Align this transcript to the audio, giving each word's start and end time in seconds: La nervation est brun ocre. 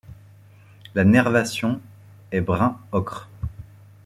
La 0.95 1.03
nervation 1.03 1.79
est 2.31 2.41
brun 2.41 2.79
ocre. 2.91 3.29